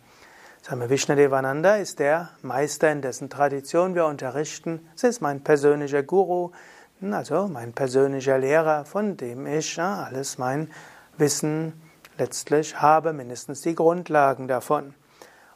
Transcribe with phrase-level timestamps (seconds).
[0.62, 4.80] Same Vishnudevananda ist der Meister, in dessen Tradition wir unterrichten.
[4.96, 6.50] Es ist mein persönlicher Guru,
[7.08, 10.72] also mein persönlicher Lehrer, von dem ich alles mein
[11.16, 11.80] Wissen
[12.18, 14.94] letztlich habe, mindestens die Grundlagen davon.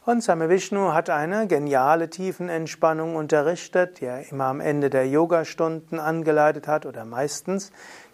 [0.05, 5.99] Und Same Vishnu hat eine geniale Tiefenentspannung unterrichtet, die er immer am Ende der Yogastunden
[5.99, 7.71] angeleitet hat oder meistens.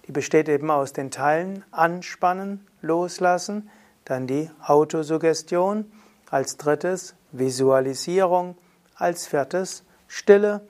[0.08, 3.70] Die besteht eben aus den Teilen Anspannen, Loslassen,
[4.06, 5.92] dann die Autosuggestion,
[6.32, 8.58] als drittes Visualisierung,
[8.96, 10.62] als viertes Stille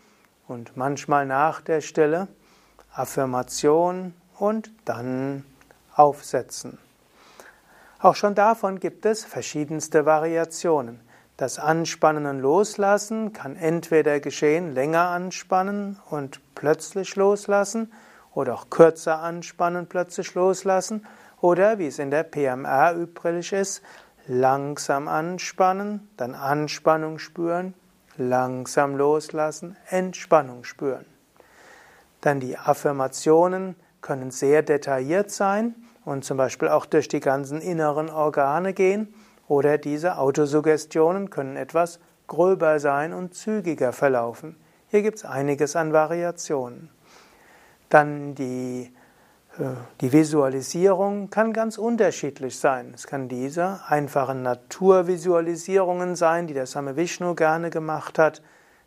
[0.47, 2.27] und manchmal nach der Stille
[2.93, 5.45] Affirmation und dann
[5.95, 6.77] Aufsetzen.
[8.03, 10.99] Auch schon davon gibt es verschiedenste Variationen.
[11.37, 17.93] Das Anspannen und Loslassen kann entweder geschehen, länger anspannen und plötzlich loslassen,
[18.33, 21.07] oder auch kürzer anspannen und plötzlich loslassen,
[21.39, 23.81] oder wie es in der PMR üblich ist,
[24.27, 27.73] langsam anspannen, dann Anspannung spüren,
[28.17, 31.05] langsam loslassen, Entspannung spüren.
[32.19, 35.73] Dann die Affirmationen können sehr detailliert sein
[36.05, 39.13] und zum Beispiel auch durch die ganzen inneren Organe gehen
[39.47, 44.55] oder diese Autosuggestionen können etwas gröber sein und zügiger verlaufen.
[44.87, 46.89] Hier gibt es einiges an Variationen.
[47.89, 48.91] Dann die,
[49.57, 49.63] äh,
[50.01, 52.91] die Visualisierung kann ganz unterschiedlich sein.
[52.95, 58.41] Es kann diese einfachen Naturvisualisierungen sein, die der Same Vishnu gerne gemacht hat,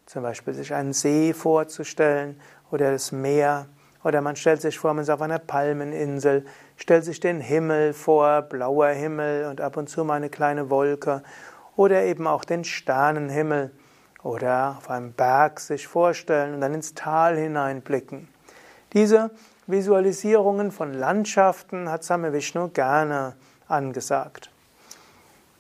[0.07, 2.41] zum Beispiel sich einen See vorzustellen
[2.71, 3.67] oder das Meer
[4.07, 6.45] oder man stellt sich vor, man ist auf einer Palmeninsel,
[6.77, 11.23] stellt sich den Himmel vor, blauer Himmel und ab und zu mal eine kleine Wolke.
[11.77, 13.71] Oder eben auch den Sternenhimmel.
[14.23, 18.29] Oder auf einem Berg sich vorstellen und dann ins Tal hineinblicken.
[18.93, 19.31] Diese
[19.67, 23.35] Visualisierungen von Landschaften hat Same Vishnu gerne
[23.69, 24.51] angesagt.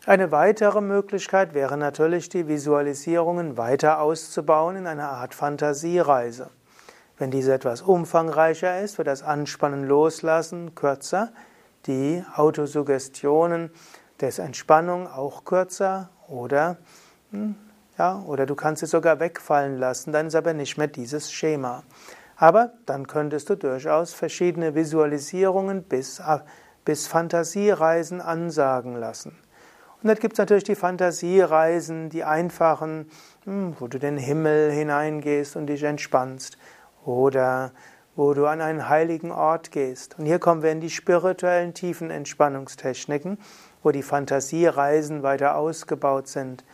[0.06, 6.48] Eine weitere Möglichkeit wäre natürlich, die Visualisierungen weiter auszubauen in einer Art Fantasiereise.
[7.19, 11.32] Wenn diese etwas umfangreicher ist, wird das Anspannen loslassen kürzer,
[11.87, 13.71] die Autosuggestionen
[14.21, 16.77] des Entspannung auch kürzer oder
[17.31, 17.54] hm,
[17.99, 21.82] ja, oder du kannst es sogar wegfallen lassen, dann ist aber nicht mehr dieses Schema.
[22.37, 26.21] Aber dann könntest du durchaus verschiedene Visualisierungen bis,
[26.84, 29.38] bis Fantasiereisen ansagen lassen.
[30.03, 33.10] Und dann gibt es natürlich die Fantasiereisen, die einfachen,
[33.44, 36.59] hm, wo du den Himmel hineingehst und dich entspannst
[37.06, 37.72] oder
[38.17, 40.19] wo du an einen heiligen Ort gehst.
[40.19, 43.39] Und hier kommen wir in die spirituellen tiefen Entspannungstechniken,
[43.83, 46.65] wo die Fantasiereisen weiter ausgebaut sind.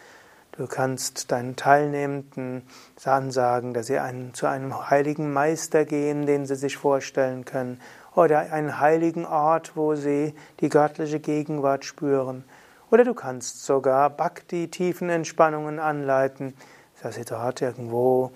[0.53, 2.63] Du kannst deinen Teilnehmenden
[3.05, 7.81] ansagen, dass sie einen, zu einem heiligen Meister gehen, den sie sich vorstellen können,
[8.15, 12.45] oder einen heiligen Ort, wo sie die göttliche Gegenwart spüren.
[12.91, 16.55] Oder du kannst sogar Bhakti-tiefen Entspannungen anleiten,
[17.03, 18.33] dass sie dort irgendwo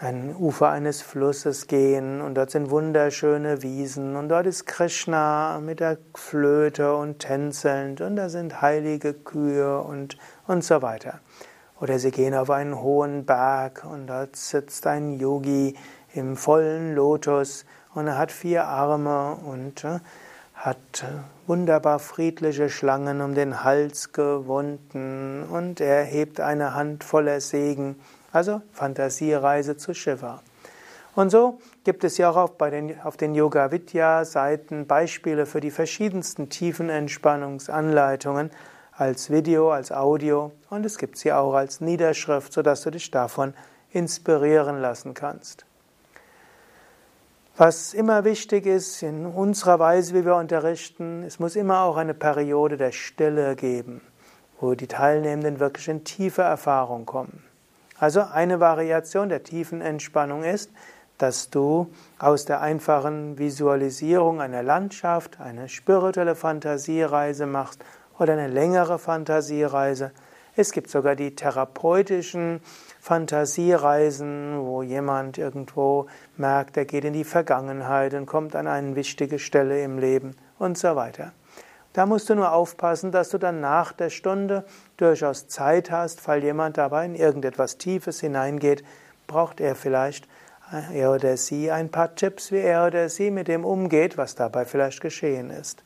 [0.00, 5.80] ein Ufer eines Flusses gehen und dort sind wunderschöne Wiesen und dort ist Krishna mit
[5.80, 10.16] der Flöte und tänzelnd und da sind heilige Kühe und,
[10.46, 11.20] und so weiter.
[11.82, 15.76] Oder sie gehen auf einen hohen Berg und dort sitzt ein Yogi
[16.14, 19.98] im vollen Lotus und er hat vier Arme und äh,
[20.54, 27.42] hat äh, wunderbar friedliche Schlangen um den Hals gewunden und er hebt eine Hand voller
[27.42, 27.96] Segen
[28.32, 30.42] also Fantasiereise zu Shiva.
[31.14, 35.60] Und so gibt es ja auch bei den, auf den Yoga Vidya Seiten Beispiele für
[35.60, 38.50] die verschiedensten tiefen Entspannungsanleitungen,
[39.00, 43.54] als Video, als Audio und es gibt sie auch als Niederschrift, sodass du dich davon
[43.92, 45.64] inspirieren lassen kannst.
[47.56, 52.12] Was immer wichtig ist in unserer Weise, wie wir unterrichten, es muss immer auch eine
[52.12, 54.02] Periode der Stille geben,
[54.60, 57.49] wo die Teilnehmenden wirklich in tiefe Erfahrung kommen.
[58.00, 60.70] Also eine Variation der tiefen Entspannung ist,
[61.18, 67.84] dass du aus der einfachen Visualisierung einer Landschaft eine spirituelle Fantasiereise machst
[68.18, 70.12] oder eine längere Fantasiereise.
[70.56, 72.62] Es gibt sogar die therapeutischen
[73.00, 76.06] Fantasiereisen, wo jemand irgendwo
[76.38, 80.78] merkt, er geht in die Vergangenheit und kommt an eine wichtige Stelle im Leben und
[80.78, 81.32] so weiter.
[81.92, 84.64] Da musst du nur aufpassen, dass du dann nach der Stunde
[84.96, 88.84] durchaus Zeit hast, falls jemand dabei in irgendetwas Tiefes hineingeht,
[89.26, 90.28] braucht er vielleicht
[90.92, 94.64] er oder sie ein paar Tipps, wie er oder sie mit dem umgeht, was dabei
[94.64, 95.82] vielleicht geschehen ist.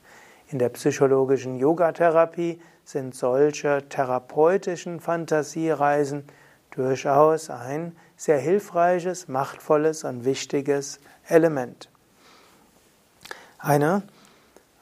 [0.49, 6.25] In der psychologischen Yogatherapie sind solche therapeutischen Fantasiereisen
[6.71, 11.89] durchaus ein sehr hilfreiches, machtvolles und wichtiges Element.
[13.59, 14.03] Eine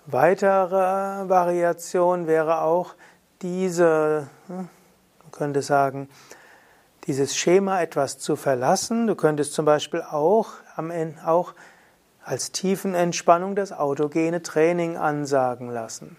[0.06, 2.94] weitere Variation wäre auch
[3.42, 6.08] diese, hm, man könnte sagen,
[7.06, 9.06] dieses Schema etwas zu verlassen.
[9.06, 11.54] Du könntest zum Beispiel auch, am Ende, auch
[12.24, 16.16] als Tiefenentspannung das autogene Training ansagen lassen.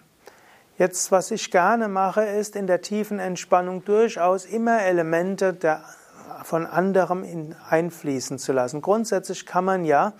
[0.77, 5.83] Jetzt, was ich gerne mache, ist in der tiefen Entspannung durchaus immer Elemente der,
[6.43, 8.81] von anderem in, einfließen zu lassen.
[8.81, 10.13] Grundsätzlich kann man ja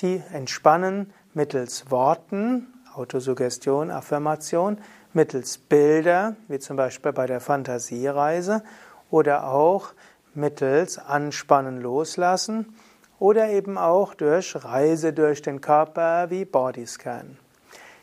[0.00, 4.78] die entspannen mittels Worten, Autosuggestion, Affirmation,
[5.12, 8.62] mittels Bilder, wie zum Beispiel bei der Fantasiereise,
[9.10, 9.92] oder auch
[10.34, 12.74] mittels Anspannen loslassen
[13.18, 17.38] oder eben auch durch Reise durch den Körper wie Bodyscan.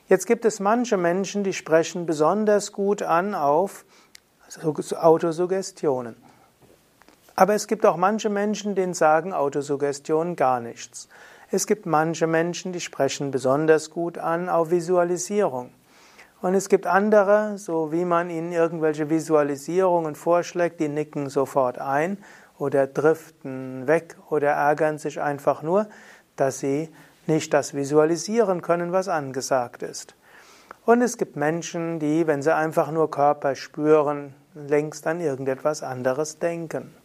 [0.08, 3.86] Jetzt gibt es manche Menschen, die sprechen besonders gut an auf
[4.62, 6.16] Autosuggestionen.
[7.36, 11.08] Aber es gibt auch manche Menschen, denen sagen Autosuggestionen gar nichts.
[11.54, 15.72] Es gibt manche Menschen, die sprechen besonders gut an auf Visualisierung.
[16.42, 22.18] Und es gibt andere, so wie man ihnen irgendwelche Visualisierungen vorschlägt, die nicken sofort ein
[22.58, 25.90] oder driften weg oder ärgern sich einfach nur,
[26.38, 26.90] dass sie
[27.28, 30.16] nicht das visualisieren können, was angesagt ist.
[30.86, 36.40] Und es gibt Menschen, die, wenn sie einfach nur Körper spüren, längst an irgendetwas anderes
[36.40, 36.96] denken.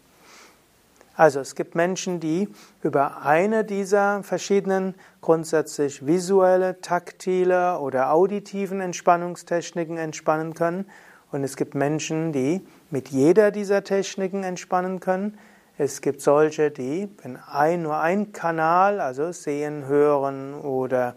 [1.16, 2.48] Also es gibt Menschen, die
[2.82, 10.84] über eine dieser verschiedenen grundsätzlich visuelle, taktile oder auditiven Entspannungstechniken entspannen können.
[11.32, 15.38] Und es gibt Menschen, die mit jeder dieser Techniken entspannen können.
[15.78, 21.16] Es gibt solche, die, wenn ein, nur ein Kanal, also Sehen, Hören oder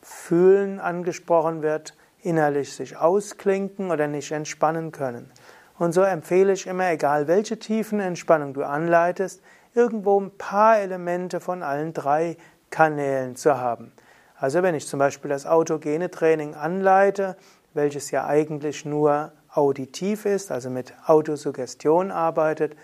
[0.00, 5.30] Fühlen angesprochen wird, innerlich sich ausklinken oder nicht entspannen können.
[5.78, 9.42] Und so empfehle ich immer, egal welche tiefen Entspannung du anleitest,
[9.74, 12.36] irgendwo ein paar Elemente von allen drei
[12.70, 13.92] Kanälen zu haben.
[14.38, 17.36] Also wenn ich zum Beispiel das autogene Training anleite,
[17.74, 22.76] welches ja eigentlich nur auditiv ist, also mit Autosuggestion arbeitet,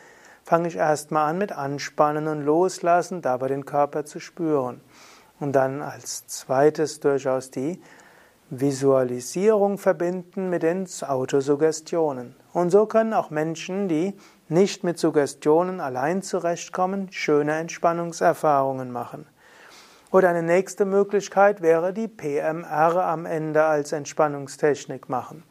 [0.44, 4.80] fange ich erstmal an mit Anspannen und Loslassen, dabei den Körper zu spüren.
[5.40, 7.82] Und dann als zweites durchaus die
[8.50, 12.36] Visualisierung verbinden mit den Autosuggestionen.
[12.52, 14.14] Und so können auch Menschen, die
[14.48, 19.26] nicht mit Suggestionen allein zurechtkommen, schöne Entspannungserfahrungen machen.
[20.10, 25.42] Oder eine nächste Möglichkeit wäre die PMR am Ende als Entspannungstechnik machen,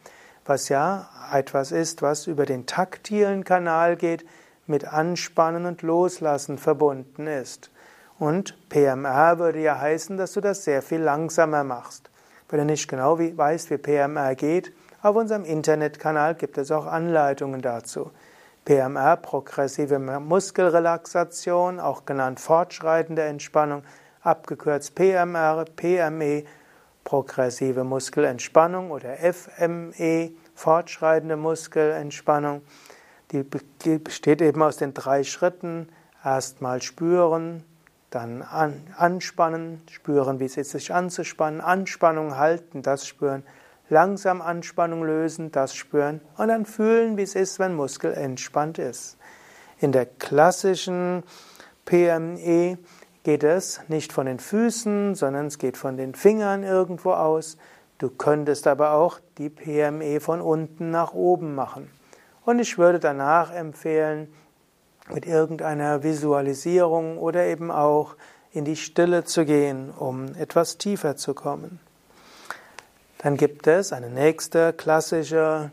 [0.44, 4.24] was ja etwas ist, was über den taktilen Kanal geht,
[4.68, 7.72] mit Anspannen und Loslassen verbunden ist.
[8.20, 12.08] Und PMR würde ja heißen, dass du das sehr viel langsamer machst.
[12.48, 17.60] Wenn du nicht genau weißt, wie PMR geht, auf unserem Internetkanal gibt es auch Anleitungen
[17.60, 18.12] dazu.
[18.64, 23.82] PMR, progressive Muskelrelaxation, auch genannt fortschreitende Entspannung,
[24.20, 26.44] abgekürzt PMR, PME,
[27.02, 32.62] progressive Muskelentspannung oder FME, fortschreitende Muskelentspannung.
[33.32, 35.88] Die besteht eben aus den drei Schritten.
[36.24, 37.64] Erstmal spüren,
[38.10, 43.42] dann anspannen, spüren, wie es ist, sich anzuspannen, Anspannung halten, das spüren,
[43.92, 49.18] langsam Anspannung lösen, das spüren und dann fühlen, wie es ist, wenn Muskel entspannt ist.
[49.78, 51.22] In der klassischen
[51.84, 52.78] PME
[53.22, 57.58] geht es nicht von den Füßen, sondern es geht von den Fingern irgendwo aus.
[57.98, 61.90] Du könntest aber auch die PME von unten nach oben machen.
[62.46, 64.32] Und ich würde danach empfehlen,
[65.12, 68.16] mit irgendeiner Visualisierung oder eben auch
[68.52, 71.80] in die Stille zu gehen, um etwas tiefer zu kommen.
[73.22, 75.70] Dann gibt es eine nächste klassische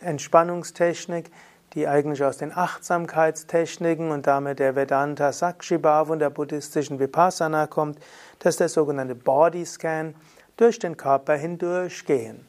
[0.00, 1.30] Entspannungstechnik,
[1.74, 8.00] die eigentlich aus den Achtsamkeitstechniken und damit der Vedanta Sakshibhava und der buddhistischen Vipassana kommt.
[8.40, 10.14] Das ist der sogenannte Body Scan,
[10.56, 12.44] durch den Körper hindurch gehen.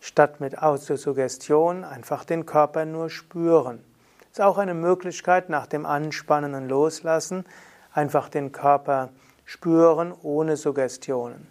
[0.00, 3.82] Statt mit Autosuggestion einfach den Körper nur spüren.
[4.30, 7.46] Ist auch eine Möglichkeit nach dem Anspannen und Loslassen,
[7.94, 9.08] einfach den Körper
[9.46, 11.48] spüren ohne Suggestionen.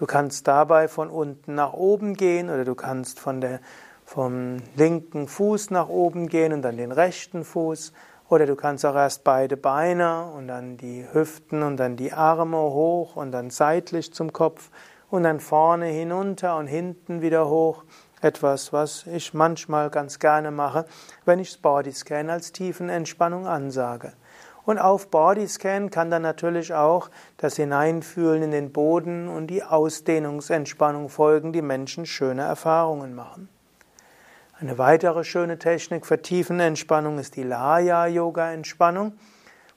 [0.00, 3.60] Du kannst dabei von unten nach oben gehen oder du kannst von der,
[4.06, 7.92] vom linken Fuß nach oben gehen und dann den rechten Fuß.
[8.30, 12.56] Oder du kannst auch erst beide Beine und dann die Hüften und dann die Arme
[12.56, 14.70] hoch und dann seitlich zum Kopf
[15.10, 17.84] und dann vorne hinunter und hinten wieder hoch.
[18.22, 20.86] Etwas, was ich manchmal ganz gerne mache,
[21.26, 24.14] wenn ich das Bodyscan als Tiefenentspannung ansage.
[24.64, 31.08] Und auf Bodyscan kann dann natürlich auch das Hineinfühlen in den Boden und die Ausdehnungsentspannung
[31.08, 33.48] folgen, die Menschen schöne Erfahrungen machen.
[34.60, 39.14] Eine weitere schöne Technik für Tiefenentspannung ist die Laya-Yoga-Entspannung,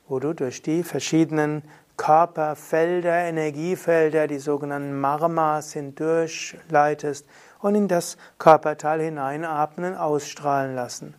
[0.09, 1.63] wo du durch die verschiedenen
[1.95, 7.25] Körperfelder, Energiefelder, die sogenannten Marmas hindurchleitest
[7.61, 11.15] und in das Körperteil hineinatmen ausstrahlen lassen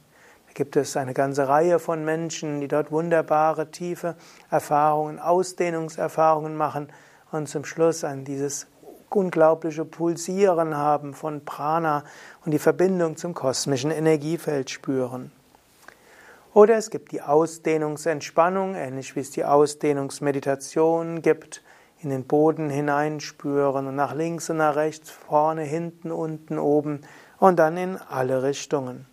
[0.55, 4.17] gibt es eine ganze Reihe von Menschen, die dort wunderbare, tiefe
[4.51, 6.89] Erfahrungen, Ausdehnungserfahrungen machen
[7.33, 8.67] und zum Schluss an dieses
[9.11, 12.05] unglaubliche Pulsieren haben von Prana
[12.45, 15.33] und die Verbindung zum kosmischen Energiefeld spüren.
[16.53, 21.63] Oder es gibt die Ausdehnungsentspannung, ähnlich wie es die Ausdehnungsmeditation gibt,
[22.01, 27.01] in den Boden hineinspüren und nach links und nach rechts, vorne, hinten, unten, oben
[27.39, 29.07] und dann in alle Richtungen.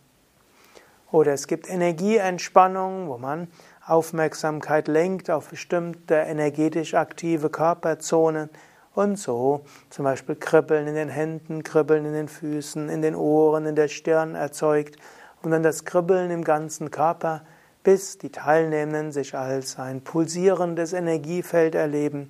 [1.11, 3.47] Oder es gibt Energieentspannung, wo man
[3.85, 8.49] Aufmerksamkeit lenkt auf bestimmte energetisch aktive Körperzonen
[8.93, 13.65] und so zum Beispiel Kribbeln in den Händen, Kribbeln in den Füßen, in den Ohren,
[13.65, 14.95] in der Stirn erzeugt
[15.41, 17.41] und dann das Kribbeln im ganzen Körper,
[17.83, 22.29] bis die Teilnehmenden sich als ein pulsierendes Energiefeld erleben,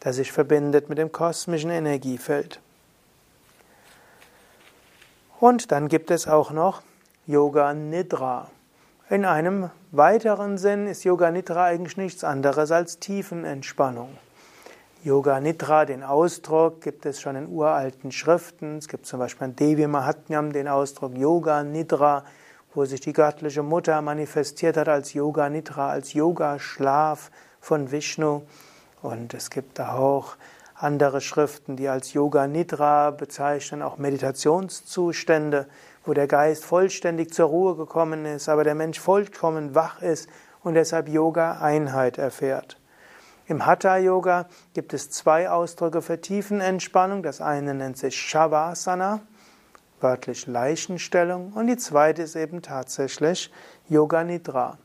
[0.00, 2.60] das sich verbindet mit dem kosmischen Energiefeld.
[5.40, 6.82] Und dann gibt es auch noch
[7.32, 8.50] Yoga Nidra.
[9.08, 14.10] In einem weiteren Sinn ist Yoga Nidra eigentlich nichts anderes als Tiefenentspannung.
[15.02, 18.76] Yoga Nidra, den Ausdruck, gibt es schon in uralten Schriften.
[18.76, 22.26] Es gibt zum Beispiel in Devi Mahatmyam den Ausdruck Yoga Nidra,
[22.74, 27.30] wo sich die göttliche Mutter manifestiert hat als Yoga Nidra, als Yoga-Schlaf
[27.62, 28.42] von Vishnu.
[29.00, 30.36] Und es gibt auch
[30.82, 35.66] andere Schriften, die als Yoga Nidra bezeichnen, auch Meditationszustände
[36.04, 40.28] wo der Geist vollständig zur Ruhe gekommen ist, aber der Mensch vollkommen wach ist
[40.62, 42.78] und deshalb Yoga Einheit erfährt.
[43.46, 47.22] Im Hatha Yoga gibt es zwei Ausdrücke für Tiefenentspannung.
[47.22, 49.20] Das eine nennt sich Shavasana,
[50.00, 53.52] wörtlich Leichenstellung, und die zweite ist eben tatsächlich
[53.88, 54.78] Yoga Nidra.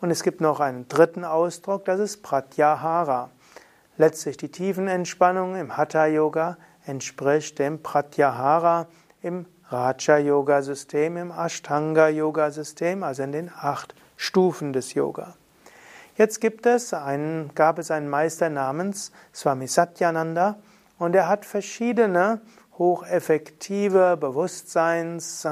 [0.00, 3.30] Und es gibt noch einen dritten Ausdruck, das ist Pratyahara.
[4.00, 8.86] Letztlich die Tiefenentspannung im Hatha Yoga entspricht dem Pratyahara
[9.22, 15.34] im Raja-Yoga-System, im Ashtanga-Yoga-System, also in den acht Stufen des Yoga.
[16.16, 20.58] Jetzt gibt es einen, gab es einen Meister namens Swami Satyananda
[21.00, 22.40] und er hat verschiedene
[22.78, 25.44] hocheffektive Bewusstseins,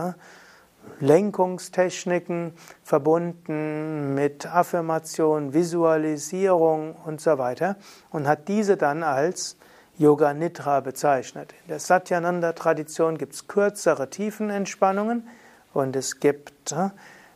[1.01, 2.53] Lenkungstechniken
[2.83, 7.77] verbunden mit Affirmation, Visualisierung und so weiter
[8.11, 9.57] und hat diese dann als
[9.99, 11.55] Yoga Nidra bezeichnet.
[11.63, 15.27] In der Satyananda-Tradition gibt es kürzere Tiefenentspannungen
[15.73, 16.91] und es gibt äh,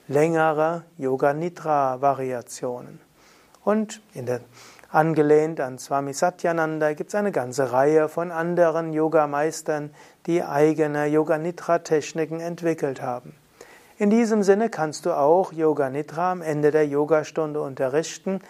[0.09, 3.01] längere Yoga Nidra-Variationen.
[3.65, 4.41] Und in der,
[4.91, 9.95] angelehnt an Swami Satyananda gibt es eine ganze Reihe von anderen Yogameistern,
[10.27, 13.35] die eigene Yoga Nidra-Techniken entwickelt haben.
[14.01, 18.41] In diesem Sinne kannst du auch Yoga Nidra am Ende der Yogastunde unterrichten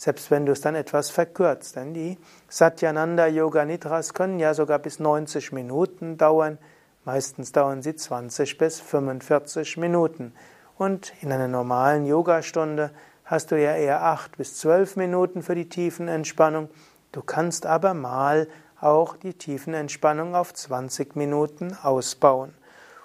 [0.00, 1.76] selbst wenn du es dann etwas verkürzt.
[1.76, 2.16] Denn die
[2.48, 6.56] Satyananda Yoga Nidras können ja sogar bis 90 Minuten dauern.
[7.04, 10.32] Meistens dauern sie 20 bis 45 Minuten.
[10.78, 12.92] Und in einer normalen Yogastunde
[13.26, 16.70] hast du ja eher 8 bis 12 Minuten für die Tiefenentspannung.
[17.12, 18.48] Du kannst aber mal
[18.80, 22.54] auch die Tiefenentspannung auf 20 Minuten ausbauen.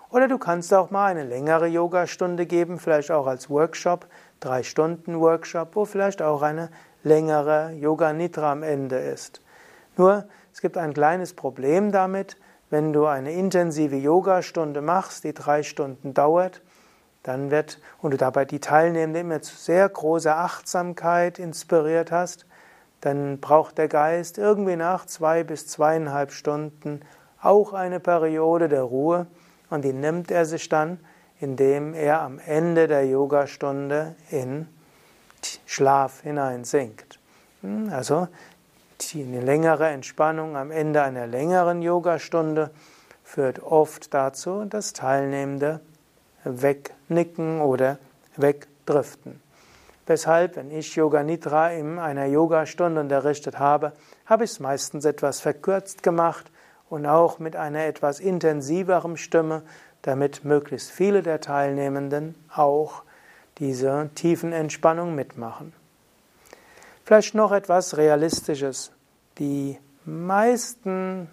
[0.09, 4.07] Oder du kannst auch mal eine längere Yogastunde geben, vielleicht auch als Workshop,
[4.39, 6.69] drei Stunden Workshop, wo vielleicht auch eine
[7.03, 9.41] längere Yoga Nidra am Ende ist.
[9.97, 12.38] Nur, es gibt ein kleines Problem damit,
[12.69, 16.62] wenn du eine intensive Yogastunde machst, die drei Stunden dauert,
[17.24, 22.45] dann wird, und du dabei die Teilnehmenden immer zu sehr großer Achtsamkeit inspiriert hast,
[23.01, 27.01] dann braucht der Geist irgendwie nach zwei bis zweieinhalb Stunden
[27.41, 29.27] auch eine Periode der Ruhe
[29.69, 31.00] und die nimmt er sich dann,
[31.39, 34.67] indem er am Ende der Yogastunde in
[35.65, 37.19] Schlaf hineinsinkt.
[37.62, 38.27] Hm, also
[39.13, 42.72] eine längere Entspannung am Ende einer längeren Yogastunde
[43.24, 45.79] führt oft dazu, dass Teilnehmende
[46.43, 47.98] wegnicken oder
[48.38, 49.41] wegdriften.
[50.07, 53.93] Weshalb, wenn ich Yoga Nidra in einer Yogastunde unterrichtet habe,
[54.25, 56.51] habe ich es meistens etwas verkürzt gemacht
[56.89, 59.63] und auch mit einer etwas intensiveren Stimme,
[60.01, 63.04] damit möglichst viele der Teilnehmenden auch
[63.58, 65.74] diese tiefen Entspannung mitmachen.
[67.04, 68.92] Vielleicht noch etwas Realistisches.
[69.38, 71.27] Die meisten,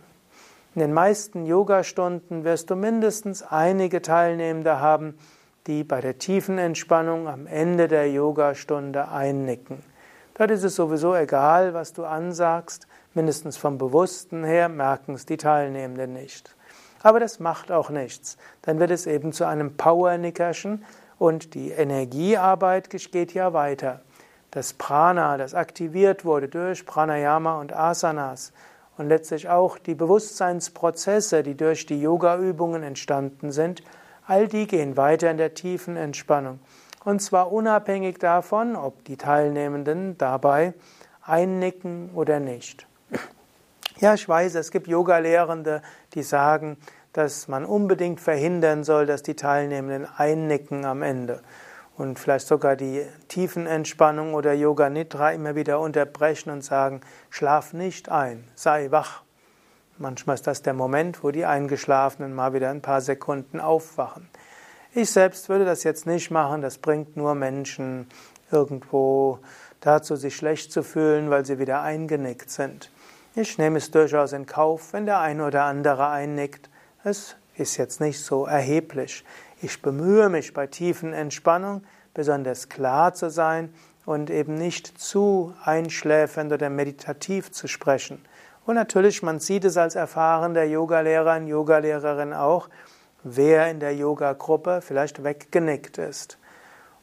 [0.75, 5.18] in den meisten Yogastunden wirst du mindestens einige Teilnehmende haben,
[5.66, 9.82] die bei der tiefen Entspannung am Ende der Yogastunde einnicken.
[10.34, 15.36] Dort ist es sowieso egal, was du ansagst, mindestens vom Bewussten her merken es die
[15.36, 16.54] Teilnehmenden nicht.
[17.02, 18.38] Aber das macht auch nichts.
[18.62, 20.84] Dann wird es eben zu einem Power-Nickerchen
[21.18, 24.00] und die Energiearbeit geht ja weiter.
[24.50, 28.52] Das Prana, das aktiviert wurde durch Pranayama und Asanas
[28.96, 33.82] und letztlich auch die Bewusstseinsprozesse, die durch die Yoga-Übungen entstanden sind,
[34.26, 36.60] All die gehen weiter in der tiefen Entspannung.
[37.04, 40.75] Und zwar unabhängig davon, ob die Teilnehmenden dabei
[41.23, 42.87] einnicken oder nicht.
[43.99, 45.82] Ja, ich weiß, es gibt Yoga-Lehrende,
[46.14, 46.76] die sagen,
[47.12, 51.42] dass man unbedingt verhindern soll, dass die Teilnehmenden einnicken am Ende
[51.97, 58.09] und vielleicht sogar die Tiefenentspannung oder Yoga Nidra immer wieder unterbrechen und sagen, schlaf nicht
[58.09, 59.23] ein, sei wach.
[59.99, 64.28] Manchmal ist das der Moment, wo die Eingeschlafenen mal wieder ein paar Sekunden aufwachen.
[64.94, 68.06] Ich selbst würde das jetzt nicht machen, das bringt nur Menschen
[68.50, 69.38] irgendwo
[69.80, 72.90] dazu, sich schlecht zu fühlen, weil sie wieder eingenickt sind.
[73.34, 76.68] Ich nehme es durchaus in Kauf, wenn der eine oder andere einnickt.
[77.04, 79.25] Es ist jetzt nicht so erheblich.
[79.62, 83.72] Ich bemühe mich bei tiefen Entspannung besonders klar zu sein
[84.05, 88.22] und eben nicht zu einschläfernd oder meditativ zu sprechen.
[88.66, 92.68] Und natürlich, man sieht es als erfahrener Yogalehrer und Yogalehrerin auch,
[93.24, 96.38] wer in der Yoga-Gruppe vielleicht weggenickt ist.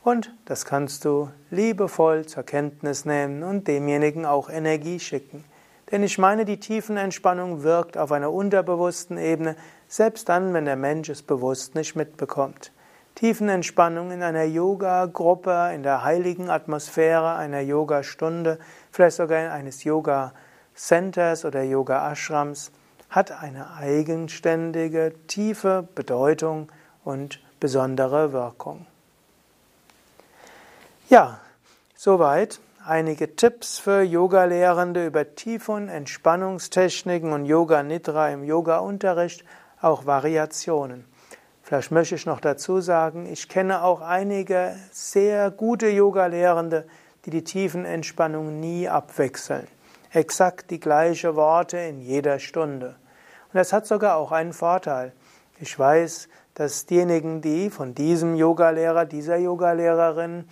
[0.04, 5.44] Und das kannst du liebevoll zur Kenntnis nehmen und demjenigen auch Energie schicken.
[5.92, 9.56] Denn ich meine, die Tiefenentspannung wirkt auf einer unterbewussten Ebene,
[9.88, 12.72] selbst dann, wenn der Mensch es bewusst nicht mitbekommt.
[13.16, 18.60] Tiefenentspannung in einer Yoga-Gruppe, in der heiligen Atmosphäre einer Yoga-Stunde,
[18.92, 20.34] vielleicht sogar in eines Yoga-
[20.80, 22.72] Centers oder Yoga Ashrams
[23.10, 26.72] hat eine eigenständige, tiefe Bedeutung
[27.04, 28.86] und besondere Wirkung.
[31.10, 31.40] Ja,
[31.96, 35.26] soweit einige Tipps für Yoga-Lehrende über
[35.68, 39.44] und Entspannungstechniken und Yoga Nidra im Yoga-Unterricht,
[39.82, 41.06] auch Variationen.
[41.64, 46.86] Vielleicht möchte ich noch dazu sagen, ich kenne auch einige sehr gute Yoga-Lehrende,
[47.26, 49.68] die die tiefen Entspannung nie abwechseln
[50.12, 52.96] exakt die gleichen Worte in jeder Stunde.
[53.52, 55.14] Und das hat sogar auch einen Vorteil.
[55.60, 60.46] Ich weiß, dass diejenigen, die von diesem Yogalehrer, dieser Yogalehrerin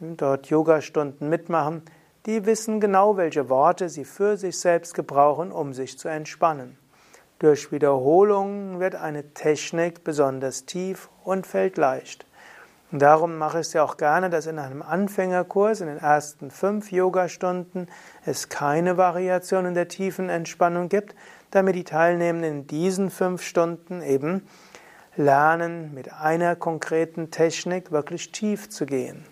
[0.00, 1.82] dort Yogastunden mitmachen,
[2.26, 6.78] die wissen genau, welche Worte sie für sich selbst gebrauchen, um sich zu entspannen.
[7.38, 12.26] Durch Wiederholung wird eine Technik besonders tief und fällt leicht.
[12.92, 16.50] Und darum mache ich es ja auch gerne, dass in einem Anfängerkurs, in den ersten
[16.50, 17.88] fünf Yogastunden,
[18.24, 21.14] es keine Variation in der tiefen Entspannung gibt,
[21.50, 24.46] damit die Teilnehmenden in diesen fünf Stunden eben
[25.16, 29.24] lernen, mit einer konkreten Technik wirklich tief zu gehen.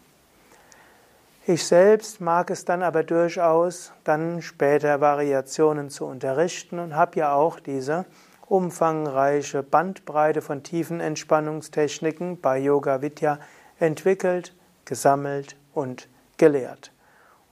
[1.44, 7.34] Ich selbst mag es dann aber durchaus, dann später Variationen zu unterrichten und habe ja
[7.34, 8.04] auch diese
[8.48, 13.38] umfangreiche Bandbreite von tiefen Entspannungstechniken bei Yoga Vidya
[13.78, 16.92] entwickelt, gesammelt und gelehrt.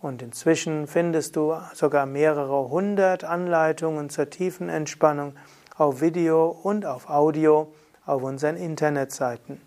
[0.03, 5.35] Und inzwischen findest du sogar mehrere hundert Anleitungen zur tiefen Entspannung
[5.77, 7.73] auf Video und auf Audio
[8.07, 9.61] auf unseren Internetseiten.